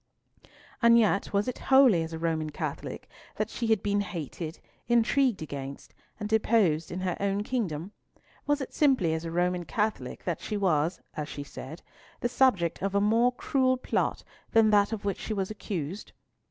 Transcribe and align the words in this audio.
And 0.81 0.97
yet 0.97 1.31
was 1.31 1.47
it 1.47 1.59
wholly 1.69 2.01
as 2.01 2.11
a 2.11 2.17
Roman 2.17 2.49
Catholic 2.49 3.07
that 3.35 3.51
she 3.51 3.67
had 3.67 3.83
been 3.83 4.01
hated, 4.01 4.57
intrigued 4.87 5.43
against, 5.43 5.93
and 6.19 6.27
deposed 6.27 6.91
in 6.91 7.01
her 7.01 7.15
own 7.19 7.43
kingdom? 7.43 7.91
Was 8.47 8.61
it 8.61 8.73
simply 8.73 9.13
as 9.13 9.25
a 9.25 9.31
Roman 9.31 9.63
Catholic 9.63 10.23
that 10.23 10.41
she 10.41 10.57
was, 10.57 11.01
as 11.15 11.29
she 11.29 11.43
said, 11.43 11.83
the 12.19 12.29
subject 12.29 12.81
of 12.81 12.95
a 12.95 12.99
more 12.99 13.31
cruel 13.31 13.77
plot 13.77 14.23
than 14.53 14.71
that 14.71 14.91
of 14.91 15.05
which 15.05 15.19
she 15.19 15.35
was 15.35 15.51
accused? 15.51 16.13